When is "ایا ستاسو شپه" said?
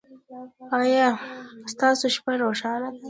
0.79-2.31